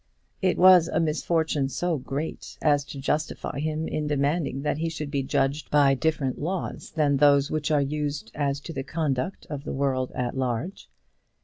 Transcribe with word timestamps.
It 0.41 0.57
was 0.57 0.87
a 0.87 0.99
misfortune 0.99 1.69
so 1.69 1.99
great 1.99 2.57
as 2.59 2.83
to 2.85 2.97
justify 2.99 3.59
him 3.59 3.87
in 3.87 4.07
demanding 4.07 4.63
that 4.63 4.79
he 4.79 4.89
should 4.89 5.11
be 5.11 5.21
judged 5.21 5.69
by 5.69 5.93
different 5.93 6.39
laws 6.39 6.89
than 6.95 7.17
those 7.17 7.51
which 7.51 7.69
are 7.69 7.81
used 7.83 8.31
as 8.33 8.59
to 8.61 8.73
the 8.73 8.81
conduct 8.81 9.45
of 9.51 9.63
the 9.63 9.73
world 9.73 10.11
at 10.13 10.35
large. 10.35 10.89